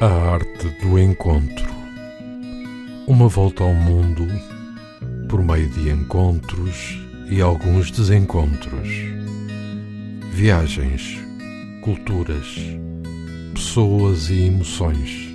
A 0.00 0.06
arte 0.06 0.68
do 0.82 0.98
encontro. 0.98 1.72
Uma 3.06 3.28
volta 3.28 3.62
ao 3.62 3.72
mundo 3.72 4.26
por 5.28 5.40
meio 5.42 5.68
de 5.70 5.88
encontros 5.88 6.98
e 7.30 7.40
alguns 7.40 7.92
desencontros. 7.92 8.88
Viagens, 10.32 11.16
culturas, 11.80 12.58
pessoas 13.54 14.30
e 14.30 14.46
emoções. 14.46 15.32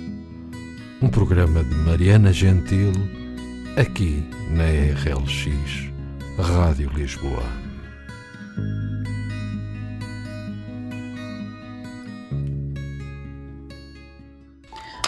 Um 1.00 1.08
programa 1.08 1.64
de 1.64 1.74
Mariana 1.76 2.30
Gentil, 2.30 2.92
aqui 3.76 4.22
na 4.50 4.64
RLX, 4.66 5.90
Rádio 6.38 6.90
Lisboa. 6.94 7.69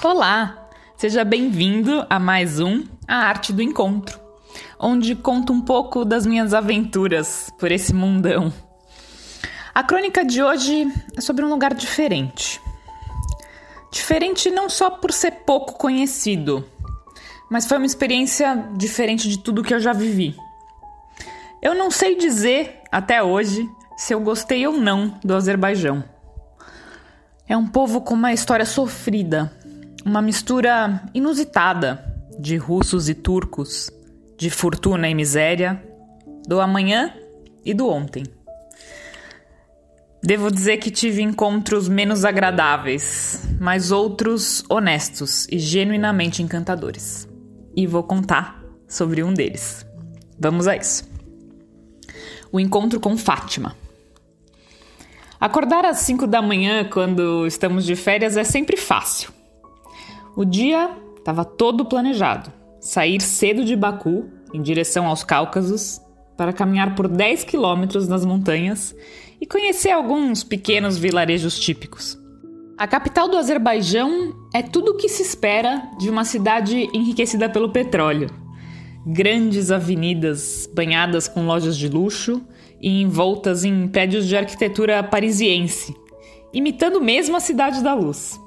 Olá, 0.05 0.69
seja 0.97 1.25
bem-vindo 1.25 2.05
a 2.11 2.19
mais 2.19 2.59
um 2.59 2.85
A 3.07 3.19
Arte 3.19 3.53
do 3.53 3.63
Encontro, 3.63 4.19
onde 4.77 5.15
conto 5.15 5.53
um 5.53 5.61
pouco 5.61 6.05
das 6.05 6.27
minhas 6.27 6.53
aventuras 6.53 7.53
por 7.57 7.71
esse 7.71 7.95
mundão. 7.95 8.53
A 9.73 9.85
crônica 9.85 10.25
de 10.25 10.43
hoje 10.43 10.93
é 11.17 11.21
sobre 11.21 11.45
um 11.45 11.49
lugar 11.49 11.73
diferente. 11.73 12.61
Diferente 13.93 14.51
não 14.51 14.69
só 14.69 14.91
por 14.91 15.13
ser 15.13 15.45
pouco 15.47 15.75
conhecido, 15.75 16.69
mas 17.49 17.67
foi 17.67 17.77
uma 17.77 17.87
experiência 17.87 18.57
diferente 18.77 19.29
de 19.29 19.39
tudo 19.39 19.63
que 19.63 19.73
eu 19.73 19.79
já 19.79 19.93
vivi. 19.93 20.35
Eu 21.63 21.77
não 21.77 21.93
sei 21.93 22.17
dizer, 22.17 22.81
até 22.91 23.23
hoje, 23.23 23.71
se 23.97 24.13
eu 24.13 24.19
gostei 24.19 24.67
ou 24.67 24.77
não 24.77 25.17
do 25.23 25.33
Azerbaijão. 25.33 26.03
É 27.49 27.57
um 27.57 27.69
povo 27.69 28.01
com 28.01 28.15
uma 28.15 28.33
história 28.33 28.67
sofrida, 28.67 29.53
uma 30.05 30.21
mistura 30.23 31.03
inusitada 31.15 32.05
de 32.39 32.57
russos 32.57 33.09
e 33.09 33.15
turcos, 33.15 33.91
de 34.37 34.51
fortuna 34.51 35.09
e 35.09 35.15
miséria, 35.15 35.83
do 36.47 36.61
amanhã 36.61 37.15
e 37.65 37.73
do 37.73 37.89
ontem. 37.89 38.25
Devo 40.23 40.51
dizer 40.51 40.77
que 40.79 40.91
tive 40.91 41.23
encontros 41.23 41.89
menos 41.89 42.25
agradáveis, 42.25 43.43
mas 43.61 43.91
outros 43.91 44.65
honestos 44.69 45.47
e 45.51 45.59
genuinamente 45.59 46.43
encantadores. 46.43 47.29
E 47.75 47.87
vou 47.87 48.03
contar 48.03 48.63
sobre 48.87 49.23
um 49.23 49.33
deles. 49.33 49.85
Vamos 50.39 50.69
a 50.69 50.77
isso. 50.77 51.11
O 52.53 52.61
encontro 52.61 53.01
com 53.01 53.17
Fátima. 53.17 53.77
Acordar 55.41 55.85
às 55.85 55.99
5 55.99 56.27
da 56.27 56.41
manhã 56.41 56.85
quando 56.85 57.47
estamos 57.47 57.85
de 57.85 57.97
férias 57.97 58.37
é 58.37 58.45
sempre 58.45 58.77
fácil. 58.77 59.33
O 60.35 60.45
dia 60.47 60.91
estava 61.19 61.45
todo 61.45 61.85
planejado. 61.85 62.51
Sair 62.81 63.21
cedo 63.21 63.65
de 63.65 63.77
Baku, 63.77 64.31
em 64.55 64.63
direção 64.63 65.07
aos 65.07 65.23
Cáucasos, 65.23 66.01
para 66.37 66.53
caminhar 66.53 66.95
por 66.95 67.07
10 67.07 67.45
quilômetros 67.45 68.09
nas 68.09 68.25
montanhas 68.25 68.97
e 69.41 69.47
conhecer 69.47 69.91
alguns 69.91 70.43
pequenos 70.43 70.97
vilarejos 70.97 71.59
típicos. 71.59 72.19
A 72.79 72.87
capital 72.89 73.29
do 73.29 73.37
Azerbaijão 73.37 74.35
é 74.55 74.63
tudo 74.63 74.93
o 74.93 74.97
que 74.97 75.09
se 75.09 75.23
espera 75.23 75.91
de 75.99 76.09
uma 76.09 76.25
cidade 76.25 76.89
enriquecida 76.95 77.49
pelo 77.49 77.71
petróleo. 77.71 78.29
Grandes 79.07 79.71
avenidas 79.71 80.69
banhadas 80.75 81.29
com 81.29 81.45
lojas 81.45 81.77
de 81.77 81.89
luxo 81.89 82.43
e 82.81 83.03
envoltas 83.03 83.65
em 83.65 83.87
prédios 83.87 84.27
de 84.27 84.37
arquitetura 84.37 85.03
parisiense, 85.03 85.95
imitando 86.55 87.01
mesmo 87.01 87.37
a 87.37 87.41
Cidade 87.41 87.83
da 87.83 87.95
Luz. 87.95 88.41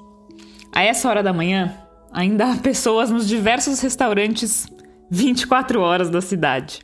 A 0.75 0.83
essa 0.83 1.07
hora 1.07 1.23
da 1.23 1.31
manhã, 1.31 1.73
ainda 2.11 2.51
há 2.51 2.57
pessoas 2.57 3.09
nos 3.09 3.25
diversos 3.25 3.79
restaurantes 3.79 4.67
24 5.09 5.79
horas 5.79 6.09
da 6.09 6.19
cidade. 6.19 6.81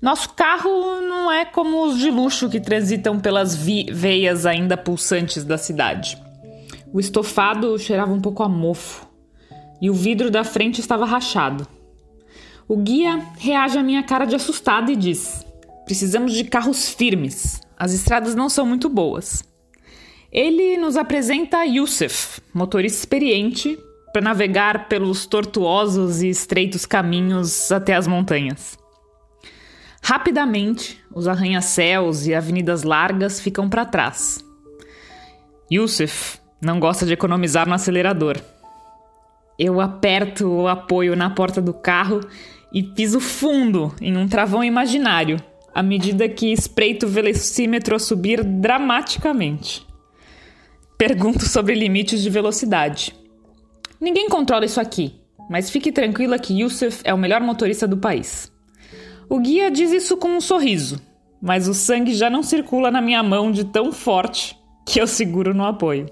Nosso 0.00 0.34
carro 0.34 1.00
não 1.00 1.32
é 1.32 1.46
como 1.46 1.86
os 1.86 1.98
de 1.98 2.10
luxo 2.10 2.50
que 2.50 2.60
transitam 2.60 3.18
pelas 3.18 3.56
veias 3.56 4.44
ainda 4.44 4.76
pulsantes 4.76 5.42
da 5.42 5.56
cidade. 5.56 6.22
O 6.92 7.00
estofado 7.00 7.78
cheirava 7.78 8.12
um 8.12 8.20
pouco 8.20 8.42
a 8.42 8.48
mofo 8.48 9.08
e 9.80 9.88
o 9.88 9.94
vidro 9.94 10.30
da 10.30 10.44
frente 10.44 10.78
estava 10.78 11.06
rachado. 11.06 11.66
O 12.68 12.76
guia 12.76 13.22
reage 13.38 13.78
à 13.78 13.82
minha 13.82 14.02
cara 14.02 14.26
de 14.26 14.36
assustado 14.36 14.92
e 14.92 14.96
diz: 14.96 15.46
Precisamos 15.86 16.34
de 16.34 16.44
carros 16.44 16.90
firmes. 16.90 17.58
As 17.78 17.94
estradas 17.94 18.34
não 18.34 18.50
são 18.50 18.66
muito 18.66 18.90
boas. 18.90 19.42
Ele 20.32 20.76
nos 20.76 20.96
apresenta 20.96 21.64
Yusuf, 21.64 22.40
motorista 22.52 22.98
experiente 22.98 23.78
para 24.12 24.22
navegar 24.22 24.88
pelos 24.88 25.26
tortuosos 25.26 26.22
e 26.22 26.28
estreitos 26.28 26.84
caminhos 26.84 27.70
até 27.70 27.94
as 27.94 28.06
montanhas. 28.06 28.78
Rapidamente, 30.02 31.00
os 31.14 31.26
arranha-céus 31.26 32.26
e 32.26 32.34
avenidas 32.34 32.82
largas 32.82 33.40
ficam 33.40 33.68
para 33.68 33.84
trás. 33.84 34.44
Yusuf 35.70 36.38
não 36.60 36.78
gosta 36.78 37.04
de 37.04 37.12
economizar 37.12 37.68
no 37.68 37.74
acelerador. 37.74 38.36
Eu 39.58 39.80
aperto 39.80 40.46
o 40.48 40.68
apoio 40.68 41.16
na 41.16 41.30
porta 41.30 41.60
do 41.60 41.72
carro 41.72 42.20
e 42.72 42.82
piso 42.82 43.20
fundo 43.20 43.94
em 44.00 44.16
um 44.16 44.28
travão 44.28 44.62
imaginário, 44.62 45.38
à 45.74 45.82
medida 45.82 46.28
que 46.28 46.52
espreito 46.52 47.06
o 47.06 47.08
velocímetro 47.08 47.96
a 47.96 47.98
subir 47.98 48.42
dramaticamente. 48.42 49.85
Pergunto 50.98 51.44
sobre 51.46 51.74
limites 51.74 52.22
de 52.22 52.30
velocidade. 52.30 53.14
Ninguém 54.00 54.30
controla 54.30 54.64
isso 54.64 54.80
aqui, 54.80 55.20
mas 55.50 55.68
fique 55.68 55.92
tranquila 55.92 56.38
que 56.38 56.58
Yusuf 56.58 57.02
é 57.04 57.12
o 57.12 57.18
melhor 57.18 57.42
motorista 57.42 57.86
do 57.86 57.98
país. 57.98 58.50
O 59.28 59.38
guia 59.38 59.70
diz 59.70 59.92
isso 59.92 60.16
com 60.16 60.28
um 60.28 60.40
sorriso, 60.40 60.98
mas 61.40 61.68
o 61.68 61.74
sangue 61.74 62.14
já 62.14 62.30
não 62.30 62.42
circula 62.42 62.90
na 62.90 63.02
minha 63.02 63.22
mão 63.22 63.52
de 63.52 63.64
tão 63.64 63.92
forte 63.92 64.58
que 64.86 64.98
eu 64.98 65.06
seguro 65.06 65.52
no 65.52 65.66
apoio. 65.66 66.06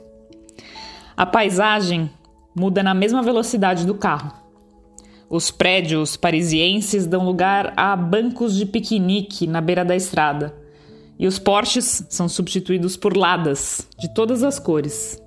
A 1.16 1.24
paisagem 1.24 2.10
muda 2.54 2.82
na 2.82 2.92
mesma 2.92 3.22
velocidade 3.22 3.86
do 3.86 3.94
carro. 3.94 4.34
Os 5.30 5.50
prédios 5.50 6.14
parisienses 6.14 7.06
dão 7.06 7.24
lugar 7.24 7.72
a 7.74 7.96
bancos 7.96 8.54
de 8.54 8.66
piquenique 8.66 9.46
na 9.46 9.62
beira 9.62 9.82
da 9.82 9.96
estrada 9.96 10.62
e 11.19 11.26
os 11.26 11.38
Porsches 11.38 12.04
são 12.08 12.28
substituídos 12.28 12.97
por 12.97 13.16
Ladas, 13.16 13.88
de 13.98 14.12
todas 14.12 14.42
as 14.42 14.58
cores. 14.58 15.20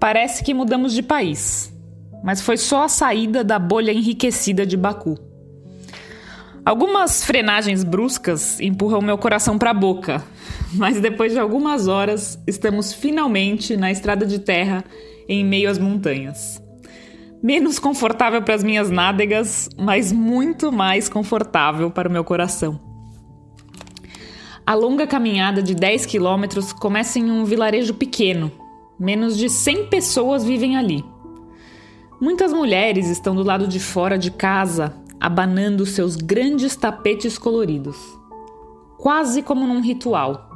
Parece 0.00 0.42
que 0.44 0.54
mudamos 0.54 0.92
de 0.92 1.02
país, 1.02 1.72
mas 2.22 2.40
foi 2.40 2.56
só 2.56 2.84
a 2.84 2.88
saída 2.88 3.42
da 3.42 3.58
bolha 3.58 3.92
enriquecida 3.92 4.64
de 4.64 4.76
Baku. 4.76 5.18
Algumas 6.64 7.24
frenagens 7.24 7.82
bruscas 7.82 8.60
empurram 8.60 9.00
meu 9.00 9.16
coração 9.16 9.58
para 9.58 9.70
a 9.70 9.74
boca, 9.74 10.22
mas 10.74 11.00
depois 11.00 11.32
de 11.32 11.38
algumas 11.38 11.88
horas 11.88 12.38
estamos 12.46 12.92
finalmente 12.92 13.76
na 13.76 13.90
estrada 13.90 14.26
de 14.26 14.38
terra 14.38 14.84
em 15.28 15.44
meio 15.44 15.70
às 15.70 15.78
montanhas. 15.78 16.62
Menos 17.42 17.78
confortável 17.78 18.42
para 18.42 18.54
as 18.54 18.64
minhas 18.64 18.90
nádegas, 18.90 19.68
mas 19.78 20.12
muito 20.12 20.72
mais 20.72 21.08
confortável 21.08 21.90
para 21.90 22.08
o 22.08 22.12
meu 22.12 22.24
coração. 22.24 22.87
A 24.68 24.74
longa 24.74 25.06
caminhada 25.06 25.62
de 25.62 25.74
10 25.74 26.04
quilômetros 26.04 26.74
começa 26.74 27.18
em 27.18 27.30
um 27.30 27.42
vilarejo 27.42 27.94
pequeno. 27.94 28.52
Menos 29.00 29.34
de 29.34 29.48
100 29.48 29.86
pessoas 29.86 30.44
vivem 30.44 30.76
ali. 30.76 31.02
Muitas 32.20 32.52
mulheres 32.52 33.08
estão 33.08 33.34
do 33.34 33.42
lado 33.42 33.66
de 33.66 33.80
fora 33.80 34.18
de 34.18 34.30
casa, 34.30 34.94
abanando 35.18 35.86
seus 35.86 36.16
grandes 36.16 36.76
tapetes 36.76 37.38
coloridos, 37.38 37.96
quase 38.98 39.40
como 39.40 39.66
num 39.66 39.80
ritual. 39.80 40.50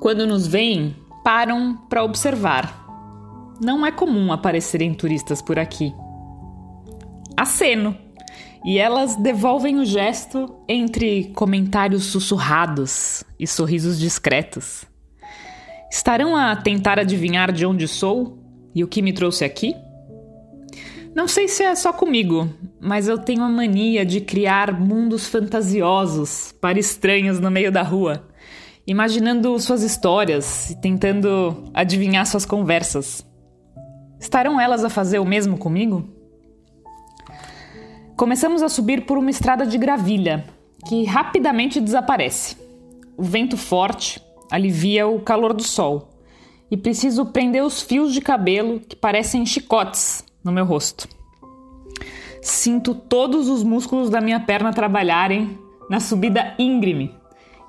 Quando 0.00 0.26
nos 0.26 0.46
veem, 0.46 0.94
param 1.24 1.78
para 1.88 2.04
observar. 2.04 2.86
Não 3.58 3.86
é 3.86 3.90
comum 3.90 4.30
aparecerem 4.30 4.92
turistas 4.92 5.40
por 5.40 5.58
aqui. 5.58 5.94
Aceno 7.34 7.96
e 8.64 8.78
elas 8.78 9.16
devolvem 9.16 9.78
o 9.78 9.84
gesto 9.84 10.56
entre 10.68 11.32
comentários 11.34 12.04
sussurrados 12.04 13.24
e 13.38 13.46
sorrisos 13.46 13.98
discretos. 13.98 14.84
Estarão 15.90 16.36
a 16.36 16.54
tentar 16.54 16.98
adivinhar 16.98 17.50
de 17.52 17.64
onde 17.64 17.88
sou 17.88 18.38
e 18.74 18.84
o 18.84 18.88
que 18.88 19.00
me 19.00 19.12
trouxe 19.12 19.44
aqui? 19.44 19.74
Não 21.14 21.26
sei 21.26 21.48
se 21.48 21.64
é 21.64 21.74
só 21.74 21.92
comigo, 21.92 22.48
mas 22.80 23.08
eu 23.08 23.18
tenho 23.18 23.42
a 23.42 23.48
mania 23.48 24.04
de 24.04 24.20
criar 24.20 24.78
mundos 24.78 25.26
fantasiosos 25.26 26.54
para 26.60 26.78
estranhos 26.78 27.40
no 27.40 27.50
meio 27.50 27.72
da 27.72 27.82
rua, 27.82 28.28
imaginando 28.86 29.58
suas 29.58 29.82
histórias 29.82 30.70
e 30.70 30.80
tentando 30.80 31.64
adivinhar 31.72 32.26
suas 32.26 32.44
conversas. 32.44 33.26
Estarão 34.20 34.60
elas 34.60 34.84
a 34.84 34.90
fazer 34.90 35.18
o 35.18 35.24
mesmo 35.24 35.56
comigo? 35.56 36.17
Começamos 38.18 38.64
a 38.64 38.68
subir 38.68 39.06
por 39.06 39.16
uma 39.16 39.30
estrada 39.30 39.64
de 39.64 39.78
gravilha, 39.78 40.44
que 40.88 41.04
rapidamente 41.04 41.80
desaparece. 41.80 42.56
O 43.16 43.22
vento 43.22 43.56
forte 43.56 44.20
alivia 44.50 45.06
o 45.06 45.20
calor 45.20 45.54
do 45.54 45.62
sol, 45.62 46.08
e 46.68 46.76
preciso 46.76 47.26
prender 47.26 47.62
os 47.62 47.80
fios 47.80 48.12
de 48.12 48.20
cabelo 48.20 48.80
que 48.80 48.96
parecem 48.96 49.46
chicotes 49.46 50.24
no 50.42 50.50
meu 50.50 50.64
rosto. 50.64 51.08
Sinto 52.42 52.92
todos 52.92 53.48
os 53.48 53.62
músculos 53.62 54.10
da 54.10 54.20
minha 54.20 54.40
perna 54.40 54.72
trabalharem 54.72 55.56
na 55.88 56.00
subida 56.00 56.56
íngreme 56.58 57.14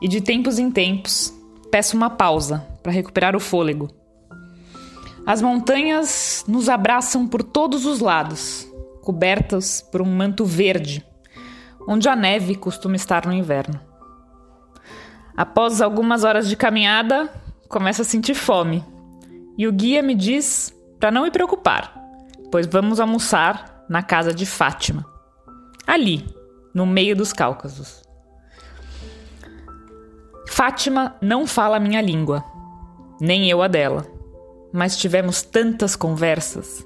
e 0.01 0.07
de 0.07 0.19
tempos 0.19 0.57
em 0.57 0.71
tempos 0.71 1.31
peço 1.69 1.95
uma 1.95 2.09
pausa 2.09 2.67
para 2.81 2.91
recuperar 2.91 3.35
o 3.35 3.39
fôlego. 3.39 3.87
As 5.27 5.43
montanhas 5.43 6.43
nos 6.47 6.69
abraçam 6.69 7.27
por 7.27 7.43
todos 7.43 7.85
os 7.85 7.99
lados, 7.99 8.67
cobertas 9.01 9.81
por 9.81 10.01
um 10.01 10.05
manto 10.05 10.45
verde, 10.45 11.05
onde 11.87 12.07
a 12.07 12.15
neve 12.15 12.55
costuma 12.55 12.95
estar 12.95 13.25
no 13.25 13.33
inverno. 13.33 13.79
Após 15.35 15.81
algumas 15.81 16.23
horas 16.23 16.49
de 16.49 16.55
caminhada, 16.55 17.31
começo 17.69 18.01
a 18.01 18.05
sentir 18.05 18.35
fome. 18.35 18.83
E 19.57 19.67
o 19.67 19.71
guia 19.71 20.01
me 20.01 20.13
diz 20.13 20.73
para 20.99 21.11
não 21.11 21.23
me 21.23 21.31
preocupar, 21.31 21.93
pois 22.51 22.67
vamos 22.67 22.99
almoçar 22.99 23.85
na 23.89 24.03
casa 24.03 24.33
de 24.33 24.45
Fátima, 24.45 25.05
ali, 25.87 26.25
no 26.73 26.85
meio 26.85 27.15
dos 27.15 27.31
Cáucasos. 27.31 28.03
Fátima 30.47 31.15
não 31.21 31.47
fala 31.47 31.77
a 31.77 31.79
minha 31.79 32.01
língua, 32.01 32.43
nem 33.19 33.49
eu 33.49 33.61
a 33.61 33.67
dela, 33.67 34.05
mas 34.73 34.97
tivemos 34.97 35.41
tantas 35.41 35.95
conversas. 35.95 36.83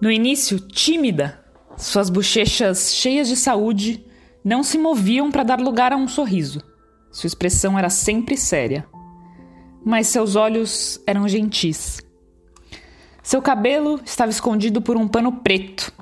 No 0.00 0.10
início, 0.10 0.60
tímida, 0.60 1.44
suas 1.76 2.10
bochechas 2.10 2.94
cheias 2.94 3.28
de 3.28 3.36
saúde 3.36 4.04
não 4.44 4.62
se 4.62 4.78
moviam 4.78 5.30
para 5.30 5.42
dar 5.42 5.60
lugar 5.60 5.92
a 5.92 5.96
um 5.96 6.06
sorriso. 6.06 6.62
Sua 7.10 7.26
expressão 7.26 7.78
era 7.78 7.88
sempre 7.90 8.36
séria 8.36 8.86
mas 9.86 10.08
seus 10.08 10.34
olhos 10.34 11.00
eram 11.06 11.28
gentis. 11.28 12.00
Seu 13.22 13.40
cabelo 13.40 14.00
estava 14.04 14.32
escondido 14.32 14.82
por 14.82 14.96
um 14.96 15.06
pano 15.06 15.30
preto, 15.30 15.92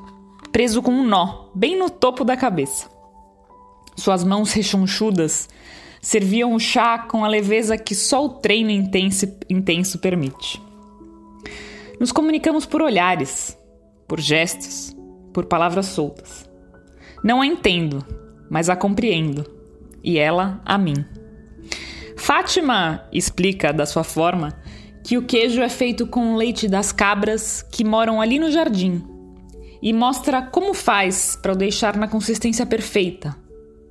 preso 0.50 0.80
com 0.80 0.90
um 0.90 1.06
nó, 1.06 1.50
bem 1.54 1.78
no 1.78 1.90
topo 1.90 2.24
da 2.24 2.34
cabeça. 2.34 2.88
Suas 3.94 4.24
mãos 4.24 4.54
rechonchudas 4.54 5.50
serviam 6.00 6.54
o 6.54 6.58
chá 6.58 6.98
com 6.98 7.26
a 7.26 7.28
leveza 7.28 7.76
que 7.76 7.94
só 7.94 8.24
o 8.24 8.30
treino 8.30 8.70
intenso, 8.70 9.26
intenso 9.50 9.98
permite. 9.98 10.62
Nos 12.00 12.10
comunicamos 12.10 12.64
por 12.64 12.80
olhares, 12.80 13.54
por 14.06 14.20
gestos, 14.20 14.94
por 15.32 15.46
palavras 15.46 15.86
soltas. 15.86 16.48
Não 17.22 17.40
a 17.40 17.46
entendo, 17.46 18.04
mas 18.50 18.68
a 18.68 18.76
compreendo, 18.76 19.44
e 20.02 20.18
ela 20.18 20.60
a 20.64 20.76
mim. 20.76 21.04
Fátima 22.16 23.06
explica 23.12 23.72
da 23.72 23.86
sua 23.86 24.04
forma 24.04 24.56
que 25.02 25.18
o 25.18 25.22
queijo 25.22 25.60
é 25.60 25.68
feito 25.68 26.06
com 26.06 26.36
leite 26.36 26.66
das 26.66 26.92
cabras 26.92 27.62
que 27.62 27.84
moram 27.84 28.20
ali 28.20 28.38
no 28.38 28.50
jardim 28.50 29.04
e 29.82 29.92
mostra 29.92 30.40
como 30.40 30.72
faz 30.72 31.36
para 31.36 31.52
o 31.52 31.56
deixar 31.56 31.96
na 31.96 32.08
consistência 32.08 32.64
perfeita, 32.64 33.36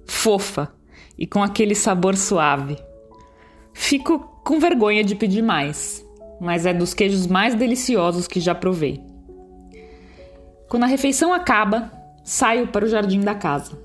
fofa 0.05 0.73
e 1.17 1.27
com 1.27 1.43
aquele 1.43 1.75
sabor 1.75 2.15
suave. 2.15 2.77
Fico 3.73 4.19
com 4.43 4.59
vergonha 4.59 5.03
de 5.03 5.13
pedir 5.13 5.43
mais, 5.43 6.03
mas 6.41 6.65
é 6.65 6.73
dos 6.73 6.95
queijos 6.95 7.27
mais 7.27 7.53
deliciosos 7.53 8.27
que 8.27 8.39
já 8.39 8.55
provei. 8.55 8.99
Quando 10.73 10.85
a 10.85 10.87
refeição 10.87 11.31
acaba, 11.31 11.91
saio 12.23 12.65
para 12.65 12.83
o 12.83 12.87
jardim 12.87 13.19
da 13.19 13.35
casa. 13.35 13.77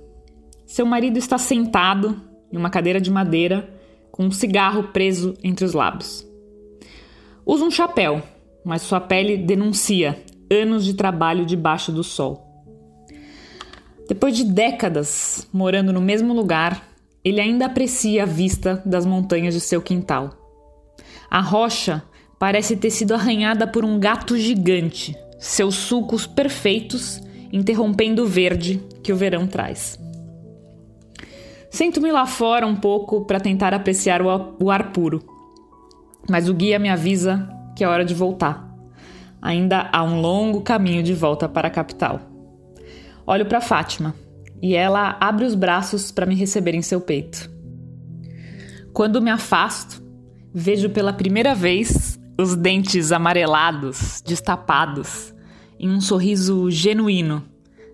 Seu 0.64 0.86
marido 0.86 1.18
está 1.18 1.36
sentado 1.36 2.18
em 2.50 2.56
uma 2.56 2.70
cadeira 2.70 2.98
de 2.98 3.10
madeira 3.10 3.68
com 4.10 4.24
um 4.24 4.30
cigarro 4.30 4.84
preso 4.84 5.34
entre 5.44 5.66
os 5.66 5.74
lábios. 5.74 6.26
Usa 7.44 7.62
um 7.62 7.70
chapéu, 7.70 8.22
mas 8.64 8.80
sua 8.80 9.02
pele 9.02 9.36
denuncia 9.36 10.18
anos 10.50 10.82
de 10.82 10.94
trabalho 10.94 11.44
debaixo 11.44 11.92
do 11.92 12.02
sol. 12.02 12.64
Depois 14.08 14.34
de 14.34 14.44
décadas 14.44 15.46
morando 15.52 15.92
no 15.92 16.00
mesmo 16.00 16.32
lugar, 16.32 16.88
ele 17.22 17.38
ainda 17.38 17.66
aprecia 17.66 18.22
a 18.22 18.26
vista 18.26 18.82
das 18.86 19.04
montanhas 19.04 19.52
de 19.52 19.60
seu 19.60 19.82
quintal. 19.82 20.30
A 21.28 21.42
rocha 21.42 22.02
parece 22.38 22.78
ter 22.78 22.88
sido 22.88 23.12
arranhada 23.12 23.66
por 23.66 23.84
um 23.84 24.00
gato 24.00 24.38
gigante, 24.38 25.14
seus 25.38 25.74
sulcos 25.76 26.26
perfeitos 26.26 27.20
interrompendo 27.52 28.24
o 28.24 28.26
verde 28.26 28.82
que 29.02 29.12
o 29.12 29.16
verão 29.16 29.46
traz. 29.46 29.98
Sento-me 31.70 32.10
lá 32.10 32.26
fora 32.26 32.66
um 32.66 32.76
pouco 32.76 33.24
para 33.24 33.40
tentar 33.40 33.72
apreciar 33.72 34.20
o 34.22 34.70
ar 34.70 34.92
puro. 34.92 35.22
Mas 36.28 36.48
o 36.48 36.54
guia 36.54 36.78
me 36.78 36.88
avisa 36.88 37.48
que 37.76 37.84
é 37.84 37.88
hora 37.88 38.04
de 38.04 38.14
voltar. 38.14 38.68
Ainda 39.40 39.88
há 39.92 40.02
um 40.02 40.20
longo 40.20 40.62
caminho 40.62 41.02
de 41.02 41.14
volta 41.14 41.48
para 41.48 41.68
a 41.68 41.70
capital. 41.70 42.20
Olho 43.26 43.46
para 43.46 43.60
Fátima 43.60 44.14
e 44.60 44.74
ela 44.74 45.16
abre 45.20 45.44
os 45.44 45.54
braços 45.54 46.10
para 46.10 46.26
me 46.26 46.34
receber 46.34 46.74
em 46.74 46.82
seu 46.82 47.00
peito. 47.00 47.50
Quando 48.92 49.22
me 49.22 49.30
afasto, 49.30 50.02
vejo 50.52 50.90
pela 50.90 51.12
primeira 51.12 51.54
vez 51.54 52.17
os 52.40 52.54
dentes 52.54 53.10
amarelados, 53.10 54.22
destapados, 54.24 55.34
em 55.76 55.90
um 55.90 56.00
sorriso 56.00 56.70
genuíno, 56.70 57.44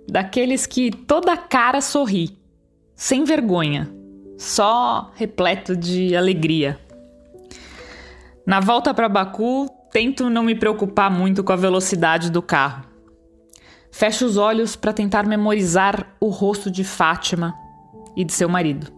daqueles 0.06 0.66
que 0.66 0.90
toda 0.90 1.34
cara 1.34 1.80
sorri 1.80 2.38
sem 2.94 3.24
vergonha, 3.24 3.90
só 4.36 5.10
repleto 5.14 5.74
de 5.74 6.14
alegria. 6.14 6.78
Na 8.46 8.60
volta 8.60 8.92
para 8.92 9.08
Baku, 9.08 9.66
tento 9.90 10.28
não 10.28 10.42
me 10.42 10.54
preocupar 10.54 11.10
muito 11.10 11.42
com 11.42 11.52
a 11.52 11.56
velocidade 11.56 12.30
do 12.30 12.42
carro. 12.42 12.84
Fecho 13.90 14.26
os 14.26 14.36
olhos 14.36 14.76
para 14.76 14.92
tentar 14.92 15.24
memorizar 15.26 16.14
o 16.20 16.28
rosto 16.28 16.70
de 16.70 16.84
Fátima 16.84 17.54
e 18.14 18.22
de 18.24 18.32
seu 18.32 18.48
marido. 18.48 18.92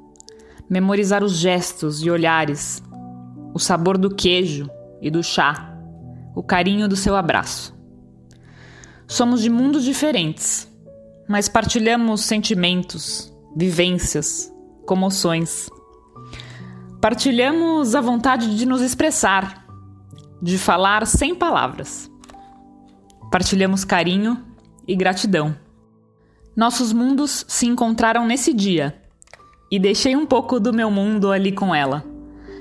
Memorizar 0.69 1.22
os 1.22 1.37
gestos 1.37 2.02
e 2.02 2.10
olhares, 2.10 2.82
o 3.54 3.60
sabor 3.60 3.96
do 3.96 4.12
queijo 4.12 4.69
e 5.00 5.10
do 5.10 5.22
chá, 5.22 5.76
o 6.34 6.43
carinho 6.43 6.88
do 6.88 6.96
seu 6.96 7.16
abraço. 7.16 7.76
Somos 9.06 9.40
de 9.40 9.48
mundos 9.48 9.84
diferentes, 9.84 10.70
mas 11.28 11.48
partilhamos 11.48 12.22
sentimentos, 12.22 13.32
vivências, 13.56 14.52
comoções. 14.87 15.68
Partilhamos 17.00 17.94
a 17.94 18.00
vontade 18.00 18.56
de 18.56 18.66
nos 18.66 18.82
expressar, 18.82 19.66
de 20.42 20.59
falar 20.59 21.06
sem 21.06 21.35
palavras. 21.35 22.11
Partilhamos 23.30 23.85
carinho 23.85 24.44
e 24.87 24.94
gratidão. 24.94 25.56
Nossos 26.56 26.92
mundos 26.92 27.44
se 27.49 27.66
encontraram 27.66 28.26
nesse 28.26 28.52
dia 28.52 29.00
e 29.70 29.78
deixei 29.78 30.16
um 30.16 30.26
pouco 30.26 30.59
do 30.59 30.73
meu 30.73 30.90
mundo 30.90 31.30
ali 31.30 31.52
com 31.52 31.75
ela, 31.75 32.04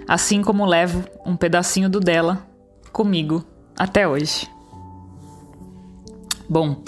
assim 0.07 0.41
como 0.41 0.65
levo 0.65 1.03
um 1.25 1.35
pedacinho 1.35 1.89
do 1.89 1.99
dela 1.99 2.45
comigo 2.91 3.43
até 3.77 4.07
hoje. 4.07 4.47
Bom, 6.47 6.83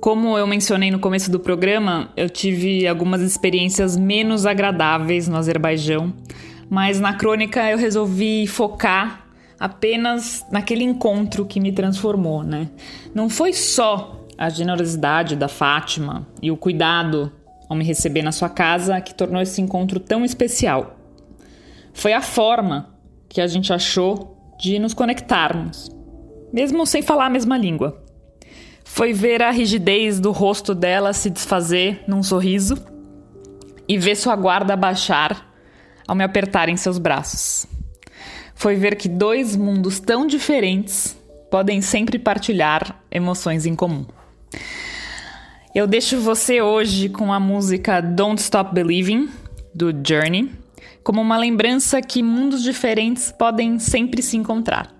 como 0.00 0.36
eu 0.38 0.46
mencionei 0.46 0.90
no 0.90 0.98
começo 0.98 1.30
do 1.30 1.38
programa, 1.38 2.10
eu 2.16 2.28
tive 2.28 2.86
algumas 2.86 3.20
experiências 3.20 3.96
menos 3.96 4.46
agradáveis 4.46 5.28
no 5.28 5.36
Azerbaijão, 5.36 6.12
mas 6.68 6.98
na 6.98 7.14
crônica 7.14 7.70
eu 7.70 7.78
resolvi 7.78 8.46
focar 8.46 9.26
apenas 9.58 10.44
naquele 10.50 10.84
encontro 10.84 11.44
que 11.44 11.60
me 11.60 11.70
transformou, 11.70 12.42
né? 12.42 12.70
Não 13.14 13.28
foi 13.28 13.52
só 13.52 14.24
a 14.38 14.48
generosidade 14.48 15.36
da 15.36 15.48
Fátima 15.48 16.26
e 16.40 16.50
o 16.50 16.56
cuidado 16.56 17.30
ao 17.68 17.76
me 17.76 17.84
receber 17.84 18.22
na 18.22 18.32
sua 18.32 18.48
casa 18.48 18.98
que 19.02 19.14
tornou 19.14 19.42
esse 19.42 19.60
encontro 19.60 20.00
tão 20.00 20.24
especial. 20.24 20.99
Foi 21.92 22.12
a 22.12 22.22
forma 22.22 22.94
que 23.28 23.40
a 23.40 23.46
gente 23.46 23.72
achou 23.72 24.54
de 24.58 24.78
nos 24.78 24.94
conectarmos, 24.94 25.90
mesmo 26.52 26.86
sem 26.86 27.02
falar 27.02 27.26
a 27.26 27.30
mesma 27.30 27.56
língua. 27.56 28.02
Foi 28.84 29.12
ver 29.12 29.42
a 29.42 29.50
rigidez 29.50 30.18
do 30.18 30.32
rosto 30.32 30.74
dela 30.74 31.12
se 31.12 31.30
desfazer 31.30 32.02
num 32.06 32.22
sorriso 32.22 32.76
e 33.88 33.96
ver 33.96 34.16
sua 34.16 34.36
guarda 34.36 34.76
baixar 34.76 35.48
ao 36.06 36.14
me 36.14 36.24
apertar 36.24 36.68
em 36.68 36.76
seus 36.76 36.98
braços. 36.98 37.66
Foi 38.54 38.76
ver 38.76 38.96
que 38.96 39.08
dois 39.08 39.56
mundos 39.56 40.00
tão 40.00 40.26
diferentes 40.26 41.16
podem 41.50 41.80
sempre 41.80 42.18
partilhar 42.18 43.02
emoções 43.10 43.64
em 43.64 43.74
comum. 43.74 44.04
Eu 45.74 45.86
deixo 45.86 46.20
você 46.20 46.60
hoje 46.60 47.08
com 47.08 47.32
a 47.32 47.40
música 47.40 48.00
Don't 48.00 48.40
Stop 48.42 48.74
Believing, 48.74 49.30
do 49.72 49.92
Journey, 50.06 50.50
como 51.10 51.22
uma 51.22 51.36
lembrança 51.36 52.00
que 52.00 52.22
mundos 52.22 52.62
diferentes 52.62 53.32
podem 53.32 53.80
sempre 53.80 54.22
se 54.22 54.36
encontrar. 54.36 54.94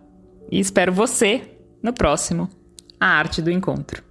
E 0.51 0.59
espero 0.59 0.93
você 0.93 1.57
no 1.81 1.93
próximo 1.93 2.51
A 2.99 3.07
Arte 3.07 3.41
do 3.41 3.49
Encontro. 3.49 4.03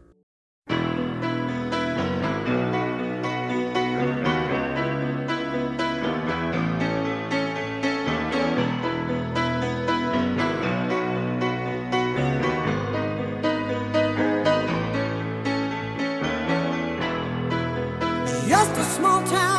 small 18.96 19.24
town 19.25 19.59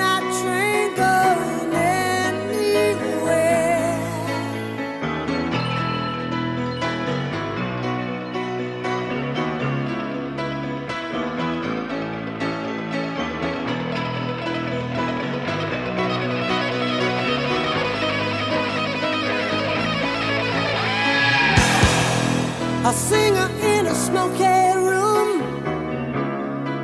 A 22.91 22.93
singer 22.93 23.49
in 23.61 23.87
a 23.87 23.95
smoky 23.95 24.43
room. 24.75 25.41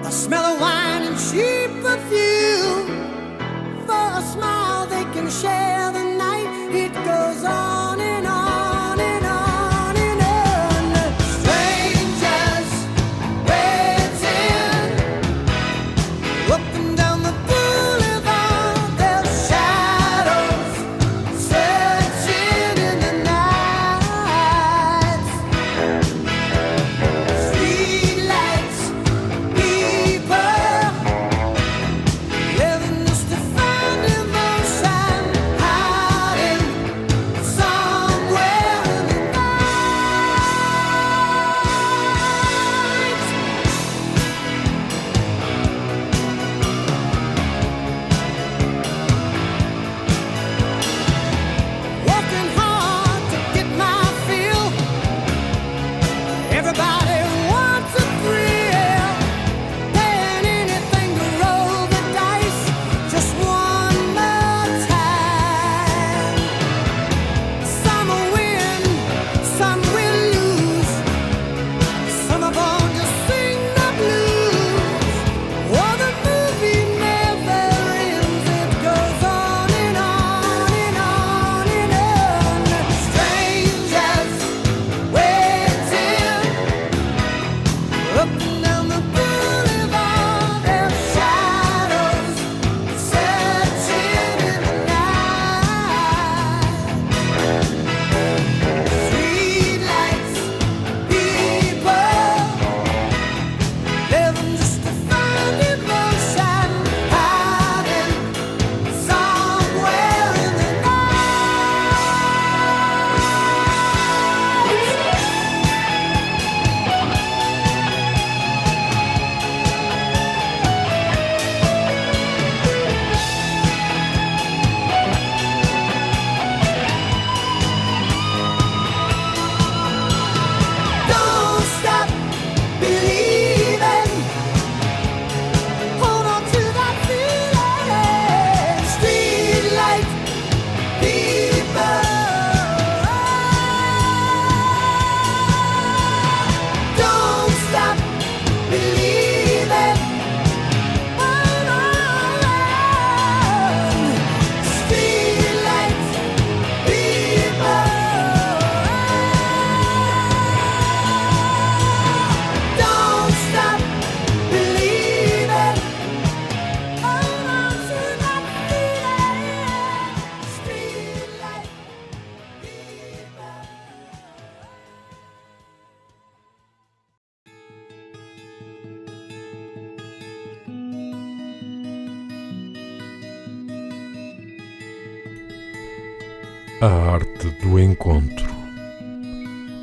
A 0.05 0.09
smell 0.09 0.45
of 0.53 0.61
wine 0.61 1.03
and 1.03 1.17
cheap 1.27 1.69
perfume. 1.83 2.87
For 3.85 4.07
a 4.19 4.21
smile 4.21 4.87
they 4.87 5.03
can 5.13 5.29
share. 5.29 5.86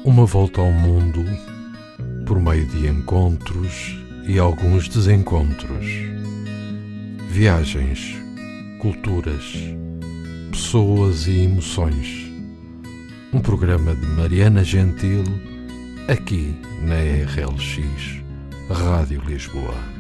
Uma 0.05 0.27
volta 0.27 0.61
ao 0.61 0.71
mundo 0.71 1.25
por 2.27 2.39
meio 2.39 2.67
de 2.67 2.87
encontros 2.87 3.97
e 4.29 4.39
alguns 4.39 4.87
desencontros. 4.87 5.87
Viagens, 7.31 8.15
culturas, 8.81 9.57
pessoas 10.51 11.27
e 11.27 11.45
emoções. 11.45 12.31
Um 13.33 13.41
programa 13.41 13.95
de 13.95 14.07
Mariana 14.09 14.63
Gentil 14.63 15.25
aqui 16.07 16.55
na 16.83 16.97
RLX 16.97 18.23
Rádio 18.69 19.23
Lisboa. 19.27 19.94